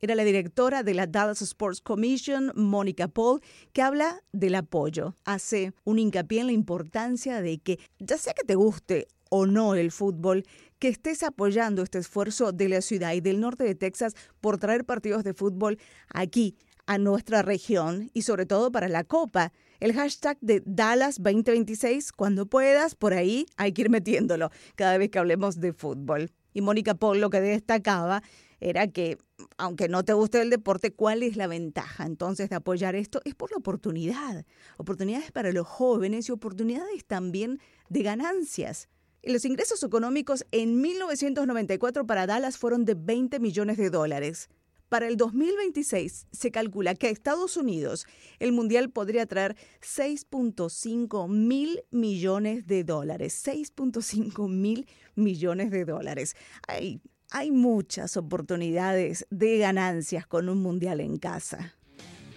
Era 0.00 0.14
la 0.14 0.24
directora 0.24 0.82
de 0.82 0.94
la 0.94 1.06
Dallas 1.06 1.42
Sports 1.42 1.82
Commission, 1.82 2.50
Mónica 2.54 3.08
Paul, 3.08 3.42
que 3.74 3.82
habla 3.82 4.22
del 4.32 4.54
apoyo. 4.54 5.14
Hace 5.26 5.74
un 5.84 5.98
hincapié 5.98 6.40
en 6.40 6.46
la 6.46 6.52
importancia 6.52 7.42
de 7.42 7.58
que, 7.58 7.78
ya 7.98 8.16
sea 8.16 8.32
que 8.32 8.44
te 8.44 8.54
guste 8.54 9.06
o 9.28 9.44
no 9.44 9.74
el 9.74 9.90
fútbol, 9.90 10.44
que 10.78 10.88
estés 10.88 11.22
apoyando 11.22 11.82
este 11.82 11.98
esfuerzo 11.98 12.52
de 12.52 12.70
la 12.70 12.80
ciudad 12.80 13.12
y 13.12 13.20
del 13.20 13.40
norte 13.40 13.64
de 13.64 13.74
Texas 13.74 14.14
por 14.40 14.56
traer 14.56 14.84
partidos 14.86 15.24
de 15.24 15.34
fútbol 15.34 15.78
aquí, 16.08 16.56
a 16.86 16.98
nuestra 16.98 17.42
región 17.42 18.10
y 18.14 18.22
sobre 18.22 18.46
todo 18.46 18.72
para 18.72 18.88
la 18.88 19.04
Copa. 19.04 19.52
El 19.80 19.92
hashtag 19.92 20.38
de 20.40 20.62
Dallas 20.64 21.16
2026, 21.18 22.12
cuando 22.12 22.46
puedas, 22.46 22.94
por 22.94 23.12
ahí 23.12 23.46
hay 23.56 23.72
que 23.72 23.82
ir 23.82 23.90
metiéndolo 23.90 24.50
cada 24.74 24.96
vez 24.96 25.10
que 25.10 25.18
hablemos 25.18 25.60
de 25.60 25.72
fútbol. 25.72 26.30
Y 26.56 26.62
Mónica 26.62 26.94
Paul 26.94 27.20
lo 27.20 27.28
que 27.28 27.42
destacaba 27.42 28.22
era 28.60 28.86
que, 28.86 29.18
aunque 29.58 29.90
no 29.90 30.06
te 30.06 30.14
guste 30.14 30.40
el 30.40 30.48
deporte, 30.48 30.90
¿cuál 30.90 31.22
es 31.22 31.36
la 31.36 31.48
ventaja 31.48 32.06
entonces 32.06 32.48
de 32.48 32.56
apoyar 32.56 32.94
esto? 32.94 33.20
Es 33.26 33.34
por 33.34 33.50
la 33.50 33.58
oportunidad. 33.58 34.46
Oportunidades 34.78 35.30
para 35.32 35.52
los 35.52 35.66
jóvenes 35.66 36.30
y 36.30 36.32
oportunidades 36.32 37.04
también 37.04 37.60
de 37.90 38.02
ganancias. 38.02 38.88
Los 39.22 39.44
ingresos 39.44 39.82
económicos 39.82 40.46
en 40.50 40.80
1994 40.80 42.06
para 42.06 42.26
Dallas 42.26 42.56
fueron 42.56 42.86
de 42.86 42.94
20 42.94 43.38
millones 43.38 43.76
de 43.76 43.90
dólares. 43.90 44.48
Para 44.88 45.08
el 45.08 45.16
2026 45.16 46.26
se 46.30 46.50
calcula 46.50 46.94
que 46.94 47.08
a 47.08 47.10
Estados 47.10 47.56
Unidos 47.56 48.06
el 48.38 48.52
Mundial 48.52 48.90
podría 48.90 49.26
traer 49.26 49.56
6.5 49.80 51.28
mil 51.28 51.82
millones 51.90 52.66
de 52.66 52.84
dólares. 52.84 53.42
6.5 53.44 54.48
mil 54.48 54.86
millones 55.14 55.70
de 55.70 55.84
dólares. 55.84 56.36
Hay 56.68 57.00
hay 57.32 57.50
muchas 57.50 58.16
oportunidades 58.16 59.26
de 59.30 59.58
ganancias 59.58 60.26
con 60.26 60.48
un 60.48 60.62
mundial 60.62 61.00
en 61.00 61.16
casa. 61.16 61.75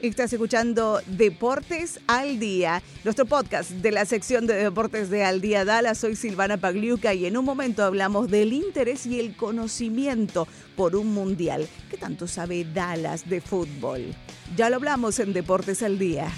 Estás 0.01 0.31
escuchando 0.31 1.01
Deportes 1.07 1.99
al 2.07 2.39
Día, 2.39 2.81
nuestro 3.03 3.25
podcast 3.25 3.71
de 3.71 3.91
la 3.91 4.05
sección 4.05 4.47
de 4.47 4.53
Deportes 4.53 5.09
de 5.09 5.25
Al 5.25 5.41
Día 5.41 5.65
Dallas. 5.65 5.97
Soy 5.97 6.15
Silvana 6.15 6.55
Pagliuca 6.55 7.13
y 7.13 7.25
en 7.25 7.35
un 7.35 7.43
momento 7.43 7.83
hablamos 7.83 8.31
del 8.31 8.53
interés 8.53 9.05
y 9.05 9.19
el 9.19 9.35
conocimiento 9.35 10.47
por 10.77 10.95
un 10.95 11.13
mundial. 11.13 11.67
¿Qué 11.91 11.97
tanto 11.97 12.27
sabe 12.27 12.63
Dallas 12.63 13.27
de 13.27 13.41
fútbol? 13.41 14.15
Ya 14.55 14.69
lo 14.69 14.77
hablamos 14.77 15.19
en 15.19 15.33
Deportes 15.33 15.83
al 15.83 15.99
Día. 15.99 16.31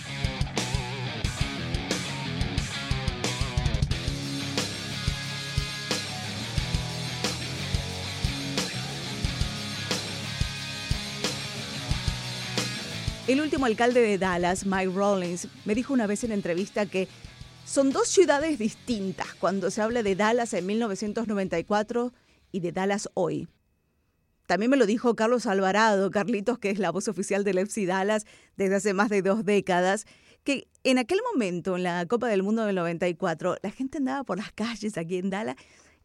El 13.31 13.39
último 13.39 13.65
alcalde 13.65 14.01
de 14.01 14.17
Dallas, 14.17 14.65
Mike 14.65 14.91
Rawlings, 14.93 15.47
me 15.63 15.73
dijo 15.73 15.93
una 15.93 16.05
vez 16.05 16.25
en 16.25 16.33
entrevista 16.33 16.85
que 16.85 17.07
son 17.63 17.91
dos 17.91 18.09
ciudades 18.09 18.59
distintas 18.59 19.33
cuando 19.35 19.71
se 19.71 19.81
habla 19.81 20.03
de 20.03 20.17
Dallas 20.17 20.53
en 20.53 20.65
1994 20.65 22.11
y 22.51 22.59
de 22.59 22.73
Dallas 22.73 23.07
hoy. 23.13 23.47
También 24.47 24.69
me 24.69 24.75
lo 24.75 24.85
dijo 24.85 25.15
Carlos 25.15 25.45
Alvarado, 25.45 26.11
Carlitos, 26.11 26.59
que 26.59 26.71
es 26.71 26.77
la 26.77 26.91
voz 26.91 27.07
oficial 27.07 27.45
del 27.45 27.59
FC 27.59 27.85
Dallas 27.85 28.25
desde 28.57 28.75
hace 28.75 28.93
más 28.93 29.07
de 29.07 29.21
dos 29.21 29.45
décadas, 29.45 30.07
que 30.43 30.67
en 30.83 30.97
aquel 30.97 31.19
momento, 31.31 31.77
en 31.77 31.83
la 31.83 32.05
Copa 32.07 32.27
del 32.27 32.43
Mundo 32.43 32.65
del 32.65 32.75
94, 32.75 33.55
la 33.63 33.71
gente 33.71 33.99
andaba 33.99 34.25
por 34.25 34.39
las 34.39 34.51
calles 34.51 34.97
aquí 34.97 35.15
en 35.15 35.29
Dallas 35.29 35.55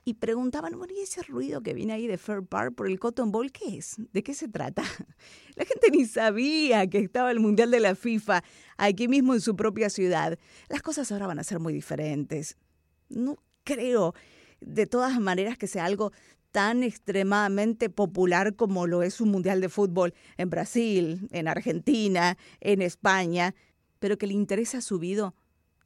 y 0.08 0.14
preguntaban, 0.14 0.78
bueno, 0.78 0.94
¿y 0.96 1.00
ese 1.00 1.20
ruido 1.25 1.62
que 1.62 1.75
viene 1.75 1.92
ahí 1.92 2.06
de 2.06 2.16
Fair 2.16 2.44
Park 2.44 2.76
por 2.76 2.86
el 2.86 3.00
Cotton 3.00 3.32
Bowl, 3.32 3.50
qué 3.50 3.76
es? 3.76 3.96
¿De 4.12 4.22
qué 4.22 4.34
se 4.34 4.46
trata? 4.46 4.84
La 5.56 5.64
gente 5.64 5.90
ni 5.90 6.04
sabía 6.04 6.86
que 6.86 6.98
estaba 6.98 7.32
el 7.32 7.40
Mundial 7.40 7.72
de 7.72 7.80
la 7.80 7.96
FIFA 7.96 8.44
aquí 8.76 9.08
mismo 9.08 9.34
en 9.34 9.40
su 9.40 9.56
propia 9.56 9.90
ciudad. 9.90 10.38
Las 10.68 10.82
cosas 10.82 11.10
ahora 11.10 11.26
van 11.26 11.40
a 11.40 11.44
ser 11.44 11.58
muy 11.58 11.72
diferentes. 11.72 12.56
No 13.08 13.36
creo, 13.64 14.14
de 14.60 14.86
todas 14.86 15.18
maneras, 15.18 15.58
que 15.58 15.66
sea 15.66 15.84
algo 15.84 16.12
tan 16.52 16.84
extremadamente 16.84 17.90
popular 17.90 18.54
como 18.54 18.86
lo 18.86 19.02
es 19.02 19.20
un 19.20 19.30
Mundial 19.32 19.60
de 19.60 19.68
Fútbol 19.68 20.14
en 20.36 20.50
Brasil, 20.50 21.26
en 21.32 21.48
Argentina, 21.48 22.38
en 22.60 22.80
España, 22.80 23.56
pero 23.98 24.18
que 24.18 24.26
el 24.26 24.32
interés 24.32 24.76
ha 24.76 24.82
subido 24.82 25.34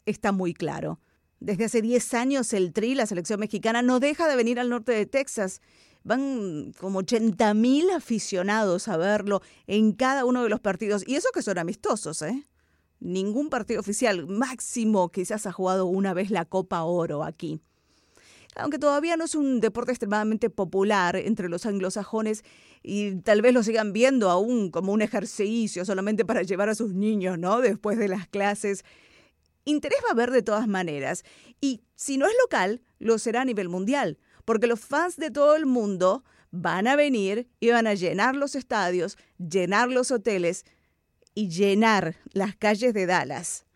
está 0.04 0.30
muy 0.30 0.52
claro. 0.52 1.00
Desde 1.40 1.64
hace 1.64 1.80
10 1.80 2.14
años 2.14 2.52
el 2.52 2.73
Tri, 2.75 2.94
la 2.94 3.06
selección 3.06 3.40
mexicana, 3.40 3.80
no 3.80 3.99
deja 3.99 4.28
de 4.28 4.37
venir 4.37 4.61
al 4.61 4.68
norte 4.68 4.92
de 4.92 5.06
Texas. 5.06 5.62
Van 6.04 6.73
como 6.78 6.99
80 7.00 7.54
mil 7.54 7.90
aficionados 7.90 8.88
a 8.88 8.99
verlo 8.99 9.40
en 9.66 9.92
cada 9.92 10.26
uno 10.26 10.42
de 10.42 10.50
los 10.50 10.61
partidos. 10.61 11.02
Y 11.06 11.14
eso 11.14 11.30
que 11.32 11.40
son 11.40 11.59
amistosos, 11.59 12.20
¿eh? 12.20 12.47
Ningún 13.00 13.49
partido 13.49 13.80
oficial. 13.80 14.26
Máximo 14.26 15.09
quizás 15.09 15.47
ha 15.47 15.52
jugado 15.52 15.87
una 15.87 16.12
vez 16.12 16.30
la 16.30 16.44
Copa 16.44 16.82
Oro 16.82 17.25
aquí. 17.25 17.62
Aunque 18.56 18.78
todavía 18.78 19.16
no 19.16 19.25
es 19.25 19.35
un 19.35 19.61
deporte 19.61 19.92
extremadamente 19.92 20.50
popular 20.50 21.16
entre 21.16 21.49
los 21.49 21.64
anglosajones 21.64 22.44
y 22.82 23.16
tal 23.16 23.40
vez 23.40 23.54
lo 23.54 23.62
sigan 23.62 23.94
viendo 23.94 24.28
aún 24.28 24.70
como 24.70 24.92
un 24.92 25.00
ejercicio 25.00 25.87
solamente 25.87 26.26
para 26.26 26.42
llevar 26.42 26.68
a 26.68 26.75
sus 26.75 26.92
niños, 26.92 27.38
¿no? 27.38 27.61
Después 27.61 27.97
de 27.97 28.09
las 28.09 28.26
clases 28.26 28.85
interés 29.64 29.99
va 30.05 30.09
a 30.09 30.12
haber 30.12 30.31
de 30.31 30.43
todas 30.43 30.69
maneras. 30.69 31.25
Y 31.61 31.83
si 31.95 32.19
no 32.19 32.26
es 32.26 32.33
local, 32.43 32.83
lo 32.99 33.19
será 33.19 33.43
a 33.43 33.45
nivel 33.45 33.69
mundial, 33.69 34.19
porque 34.45 34.67
los 34.67 34.81
fans 34.81 35.17
de 35.17 35.31
todo 35.31 35.57
el 35.57 35.67
mundo 35.67 36.25
van 36.50 36.87
a 36.87 36.97
venir 36.97 37.49
y 37.61 37.71
van 37.71 37.87
a 37.87 37.95
llenar 37.95 38.37
los 38.37 38.55
estadios, 38.55 39.17
llenar 39.38 39.88
los 39.88 40.11
hoteles 40.11 40.64
y 41.35 41.49
llenar 41.49 42.17
las 42.33 42.57
calles 42.57 42.93
de 42.95 43.07
Dallas. 43.07 43.67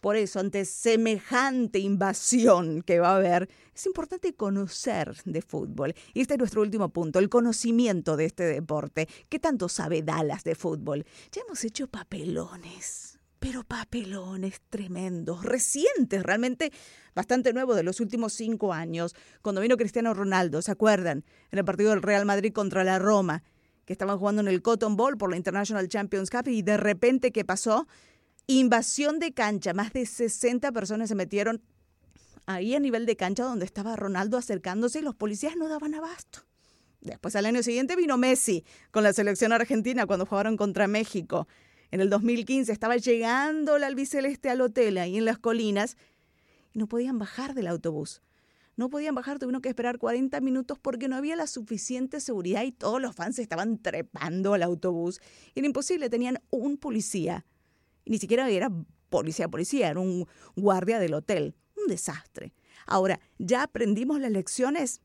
Por 0.00 0.16
eso, 0.16 0.38
ante 0.38 0.66
semejante 0.66 1.78
invasión 1.78 2.82
que 2.82 3.00
va 3.00 3.12
a 3.12 3.16
haber, 3.16 3.48
es 3.74 3.86
importante 3.86 4.34
conocer 4.34 5.16
de 5.24 5.40
fútbol. 5.40 5.94
Y 6.12 6.20
este 6.20 6.34
es 6.34 6.38
nuestro 6.38 6.60
último 6.60 6.90
punto, 6.90 7.18
el 7.18 7.30
conocimiento 7.30 8.18
de 8.18 8.26
este 8.26 8.44
deporte. 8.44 9.08
¿Qué 9.30 9.38
tanto 9.38 9.70
sabe 9.70 10.02
Dallas 10.02 10.44
de 10.44 10.56
fútbol? 10.56 11.06
Ya 11.32 11.40
hemos 11.40 11.64
hecho 11.64 11.86
papelones 11.86 13.13
pero 13.44 13.62
papelones 13.62 14.62
tremendos, 14.70 15.44
recientes, 15.44 16.22
realmente 16.22 16.72
bastante 17.14 17.52
nuevos 17.52 17.76
de 17.76 17.82
los 17.82 18.00
últimos 18.00 18.32
cinco 18.32 18.72
años, 18.72 19.14
cuando 19.42 19.60
vino 19.60 19.76
Cristiano 19.76 20.14
Ronaldo, 20.14 20.62
¿se 20.62 20.70
acuerdan? 20.70 21.26
En 21.50 21.58
el 21.58 21.64
partido 21.66 21.90
del 21.90 22.00
Real 22.00 22.24
Madrid 22.24 22.54
contra 22.54 22.84
la 22.84 22.98
Roma, 22.98 23.42
que 23.84 23.92
estaban 23.92 24.18
jugando 24.18 24.40
en 24.40 24.48
el 24.48 24.62
Cotton 24.62 24.96
Bowl 24.96 25.18
por 25.18 25.28
la 25.28 25.36
International 25.36 25.86
Champions 25.88 26.30
Cup 26.30 26.48
y 26.48 26.62
de 26.62 26.78
repente, 26.78 27.32
¿qué 27.32 27.44
pasó? 27.44 27.86
Invasión 28.46 29.18
de 29.18 29.34
cancha, 29.34 29.74
más 29.74 29.92
de 29.92 30.06
60 30.06 30.72
personas 30.72 31.10
se 31.10 31.14
metieron 31.14 31.60
ahí 32.46 32.74
a 32.74 32.80
nivel 32.80 33.04
de 33.04 33.16
cancha 33.16 33.44
donde 33.44 33.66
estaba 33.66 33.94
Ronaldo 33.94 34.38
acercándose 34.38 35.00
y 35.00 35.02
los 35.02 35.16
policías 35.16 35.54
no 35.56 35.68
daban 35.68 35.94
abasto. 35.94 36.46
Después 37.02 37.36
al 37.36 37.44
año 37.44 37.62
siguiente 37.62 37.94
vino 37.94 38.16
Messi 38.16 38.64
con 38.90 39.02
la 39.02 39.12
selección 39.12 39.52
argentina 39.52 40.06
cuando 40.06 40.24
jugaron 40.24 40.56
contra 40.56 40.88
México. 40.88 41.46
En 41.94 42.00
el 42.00 42.10
2015 42.10 42.72
estaba 42.72 42.96
llegando 42.96 43.78
la 43.78 43.86
albiceleste 43.86 44.50
al 44.50 44.62
hotel 44.62 44.98
ahí 44.98 45.16
en 45.16 45.24
las 45.24 45.38
colinas 45.38 45.96
y 46.72 46.80
no 46.80 46.88
podían 46.88 47.20
bajar 47.20 47.54
del 47.54 47.68
autobús. 47.68 48.20
No 48.74 48.90
podían 48.90 49.14
bajar, 49.14 49.38
tuvieron 49.38 49.62
que 49.62 49.68
esperar 49.68 49.98
40 49.98 50.40
minutos 50.40 50.76
porque 50.76 51.06
no 51.06 51.14
había 51.14 51.36
la 51.36 51.46
suficiente 51.46 52.18
seguridad 52.18 52.64
y 52.64 52.72
todos 52.72 53.00
los 53.00 53.14
fans 53.14 53.38
estaban 53.38 53.80
trepando 53.80 54.54
al 54.54 54.64
autobús. 54.64 55.20
Era 55.54 55.68
imposible, 55.68 56.10
tenían 56.10 56.42
un 56.50 56.78
policía. 56.78 57.46
Ni 58.06 58.18
siquiera 58.18 58.50
era 58.50 58.72
policía, 59.08 59.46
policía, 59.46 59.90
era 59.90 60.00
un 60.00 60.26
guardia 60.56 60.98
del 60.98 61.14
hotel. 61.14 61.54
Un 61.76 61.86
desastre. 61.86 62.54
Ahora, 62.88 63.20
¿ya 63.38 63.62
aprendimos 63.62 64.18
las 64.18 64.32
lecciones? 64.32 65.00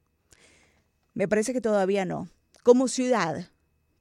Me 1.13 1.27
parece 1.27 1.53
que 1.53 1.61
todavía 1.61 2.03
no. 2.03 2.29
Como 2.63 2.87
ciudad, 2.87 3.51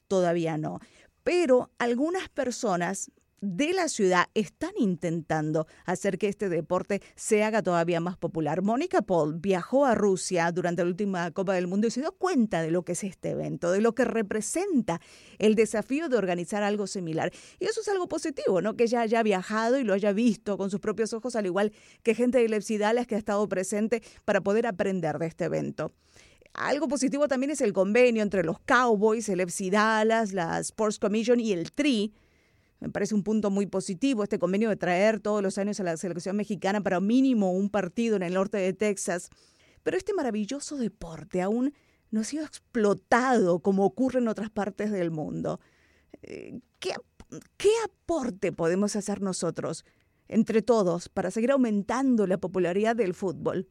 todavía 0.06 0.56
no. 0.56 0.80
Pero 1.28 1.70
algunas 1.76 2.30
personas 2.30 3.10
de 3.42 3.74
la 3.74 3.90
ciudad 3.90 4.28
están 4.32 4.72
intentando 4.78 5.66
hacer 5.84 6.16
que 6.16 6.26
este 6.26 6.48
deporte 6.48 7.02
se 7.16 7.44
haga 7.44 7.62
todavía 7.62 8.00
más 8.00 8.16
popular. 8.16 8.62
Mónica 8.62 9.02
Paul 9.02 9.34
viajó 9.38 9.84
a 9.84 9.94
Rusia 9.94 10.50
durante 10.52 10.82
la 10.82 10.88
última 10.88 11.30
Copa 11.32 11.52
del 11.52 11.66
Mundo 11.66 11.86
y 11.86 11.90
se 11.90 12.00
dio 12.00 12.12
cuenta 12.12 12.62
de 12.62 12.70
lo 12.70 12.82
que 12.82 12.92
es 12.92 13.04
este 13.04 13.32
evento, 13.32 13.70
de 13.70 13.82
lo 13.82 13.94
que 13.94 14.06
representa 14.06 15.02
el 15.38 15.54
desafío 15.54 16.08
de 16.08 16.16
organizar 16.16 16.62
algo 16.62 16.86
similar. 16.86 17.30
Y 17.58 17.66
eso 17.66 17.82
es 17.82 17.88
algo 17.88 18.08
positivo, 18.08 18.62
¿no? 18.62 18.74
Que 18.74 18.84
ella 18.84 19.02
haya 19.02 19.22
viajado 19.22 19.78
y 19.78 19.84
lo 19.84 19.92
haya 19.92 20.14
visto 20.14 20.56
con 20.56 20.70
sus 20.70 20.80
propios 20.80 21.12
ojos, 21.12 21.36
al 21.36 21.44
igual 21.44 21.72
que 22.02 22.14
gente 22.14 22.38
de 22.38 22.48
Lepsidales 22.48 23.06
que 23.06 23.16
ha 23.16 23.18
estado 23.18 23.46
presente 23.50 24.02
para 24.24 24.40
poder 24.40 24.66
aprender 24.66 25.18
de 25.18 25.26
este 25.26 25.44
evento. 25.44 25.92
Algo 26.58 26.88
positivo 26.88 27.28
también 27.28 27.50
es 27.50 27.60
el 27.60 27.72
convenio 27.72 28.22
entre 28.22 28.42
los 28.42 28.58
Cowboys, 28.60 29.28
el 29.28 29.40
FC 29.40 29.70
Dallas, 29.70 30.32
la 30.32 30.58
Sports 30.58 30.98
Commission 30.98 31.40
y 31.40 31.52
el 31.52 31.72
TRI, 31.72 32.12
me 32.80 32.90
parece 32.90 33.14
un 33.14 33.24
punto 33.24 33.50
muy 33.50 33.66
positivo 33.66 34.22
este 34.22 34.38
convenio 34.38 34.68
de 34.68 34.76
traer 34.76 35.20
todos 35.20 35.42
los 35.42 35.58
años 35.58 35.80
a 35.80 35.82
la 35.82 35.96
selección 35.96 36.36
mexicana 36.36 36.80
para 36.80 37.00
mínimo 37.00 37.52
un 37.52 37.70
partido 37.70 38.16
en 38.16 38.22
el 38.22 38.34
norte 38.34 38.58
de 38.58 38.72
Texas. 38.72 39.30
Pero 39.82 39.96
este 39.96 40.14
maravilloso 40.14 40.76
deporte 40.76 41.42
aún 41.42 41.74
no 42.10 42.20
ha 42.20 42.24
sido 42.24 42.44
explotado 42.44 43.60
como 43.60 43.84
ocurre 43.84 44.20
en 44.20 44.28
otras 44.28 44.50
partes 44.50 44.92
del 44.92 45.10
mundo. 45.10 45.60
Eh, 46.22 46.60
¿Qué, 46.78 46.94
qué 47.56 47.70
aporte 47.84 48.52
podemos 48.52 48.94
hacer 48.94 49.22
nosotros, 49.22 49.84
entre 50.28 50.62
todos, 50.62 51.08
para 51.08 51.30
seguir 51.30 51.50
aumentando 51.50 52.26
la 52.26 52.38
popularidad 52.38 52.94
del 52.94 53.14
fútbol? 53.14 53.68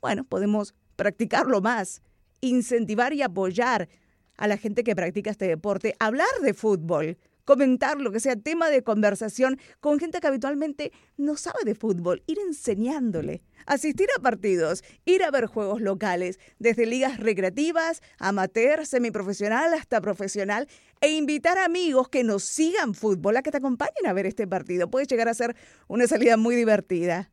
Bueno, 0.00 0.24
podemos 0.24 0.74
practicarlo 0.96 1.60
más, 1.60 2.00
incentivar 2.40 3.12
y 3.12 3.22
apoyar 3.22 3.88
a 4.36 4.46
la 4.46 4.56
gente 4.56 4.84
que 4.84 4.96
practica 4.96 5.30
este 5.30 5.46
deporte, 5.46 5.94
hablar 5.98 6.28
de 6.42 6.54
fútbol, 6.54 7.16
comentar 7.46 8.00
lo 8.00 8.10
que 8.10 8.20
sea 8.20 8.36
tema 8.36 8.68
de 8.68 8.82
conversación 8.82 9.58
con 9.80 9.98
gente 9.98 10.20
que 10.20 10.26
habitualmente 10.26 10.92
no 11.16 11.36
sabe 11.36 11.60
de 11.64 11.74
fútbol, 11.74 12.22
ir 12.26 12.38
enseñándole, 12.40 13.40
asistir 13.66 14.08
a 14.18 14.20
partidos, 14.20 14.82
ir 15.06 15.22
a 15.22 15.30
ver 15.30 15.46
juegos 15.46 15.80
locales, 15.80 16.38
desde 16.58 16.86
ligas 16.86 17.18
recreativas, 17.18 18.02
amateur, 18.18 18.84
semiprofesional 18.84 19.72
hasta 19.72 20.00
profesional, 20.00 20.68
e 21.00 21.12
invitar 21.12 21.56
amigos 21.58 22.08
que 22.08 22.24
nos 22.24 22.42
sigan 22.42 22.94
fútbol 22.94 23.36
a 23.36 23.42
que 23.42 23.52
te 23.52 23.58
acompañen 23.58 24.06
a 24.06 24.12
ver 24.12 24.26
este 24.26 24.46
partido. 24.46 24.90
Puede 24.90 25.06
llegar 25.06 25.28
a 25.28 25.34
ser 25.34 25.54
una 25.86 26.06
salida 26.06 26.36
muy 26.36 26.56
divertida. 26.56 27.30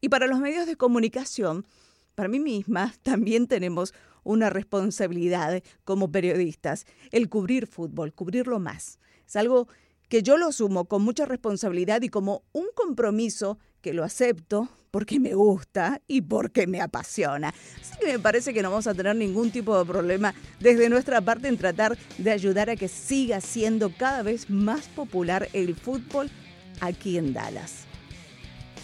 Y 0.00 0.08
para 0.08 0.26
los 0.26 0.40
medios 0.40 0.66
de 0.66 0.76
comunicación, 0.76 1.66
para 2.18 2.28
mí 2.28 2.40
misma 2.40 2.92
también 3.04 3.46
tenemos 3.46 3.94
una 4.24 4.50
responsabilidad 4.50 5.62
como 5.84 6.10
periodistas, 6.10 6.84
el 7.12 7.28
cubrir 7.28 7.68
fútbol, 7.68 8.12
cubrirlo 8.12 8.58
más. 8.58 8.98
Es 9.24 9.36
algo 9.36 9.68
que 10.08 10.24
yo 10.24 10.36
lo 10.36 10.48
asumo 10.48 10.86
con 10.86 11.02
mucha 11.02 11.26
responsabilidad 11.26 12.02
y 12.02 12.08
como 12.08 12.42
un 12.52 12.66
compromiso 12.74 13.60
que 13.80 13.94
lo 13.94 14.02
acepto 14.02 14.68
porque 14.90 15.20
me 15.20 15.34
gusta 15.34 16.02
y 16.08 16.22
porque 16.22 16.66
me 16.66 16.80
apasiona. 16.80 17.54
Así 17.80 17.96
que 18.00 18.06
me 18.06 18.18
parece 18.18 18.52
que 18.52 18.64
no 18.64 18.70
vamos 18.70 18.88
a 18.88 18.94
tener 18.94 19.14
ningún 19.14 19.52
tipo 19.52 19.78
de 19.78 19.84
problema 19.84 20.34
desde 20.58 20.88
nuestra 20.88 21.20
parte 21.20 21.46
en 21.46 21.56
tratar 21.56 21.96
de 22.18 22.32
ayudar 22.32 22.68
a 22.68 22.74
que 22.74 22.88
siga 22.88 23.40
siendo 23.40 23.92
cada 23.96 24.24
vez 24.24 24.50
más 24.50 24.88
popular 24.88 25.48
el 25.52 25.76
fútbol 25.76 26.28
aquí 26.80 27.16
en 27.16 27.32
Dallas. 27.32 27.87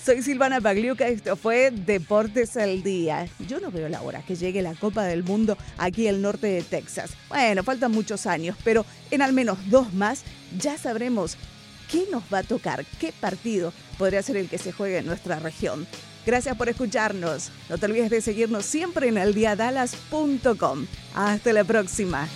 Soy 0.05 0.21
Silvana 0.21 0.61
Pagliuca, 0.61 1.09
esto 1.09 1.35
fue 1.35 1.71
Deportes 1.71 2.59
al 2.59 2.83
Día. 2.83 3.27
Yo 3.49 3.59
no 3.59 3.71
veo 3.71 3.89
la 3.89 4.03
hora 4.03 4.21
que 4.21 4.37
llegue 4.37 4.61
la 4.61 4.75
Copa 4.75 5.05
del 5.05 5.25
Mundo 5.25 5.57
aquí 5.79 6.07
al 6.09 6.21
norte 6.21 6.47
de 6.47 6.63
Texas. 6.63 7.13
Bueno, 7.31 7.63
faltan 7.63 7.91
muchos 7.91 8.27
años, 8.27 8.55
pero 8.65 8.85
en 9.11 9.23
al 9.23 9.33
menos 9.33 9.57
dos 9.71 9.95
más 9.95 10.25
ya 10.59 10.77
sabremos 10.77 11.39
qué 11.91 12.05
nos 12.13 12.23
va 12.31 12.41
a 12.41 12.43
tocar, 12.43 12.85
qué 13.01 13.15
partido 13.19 13.73
podría 13.97 14.23
ser 14.23 14.37
el 14.37 14.51
que 14.51 14.59
se 14.59 14.73
juegue 14.73 14.99
en 14.99 15.07
nuestra 15.07 15.39
región. 15.39 15.87
Gracias 16.27 16.55
por 16.55 16.69
escucharnos. 16.69 17.51
No 17.71 17.79
te 17.79 17.87
olvides 17.87 18.11
de 18.11 18.21
seguirnos 18.21 18.67
siempre 18.67 19.09
en 19.09 19.17
eldiadalas.com. 19.17 20.87
Hasta 21.15 21.53
la 21.55 21.65
próxima. 21.65 22.29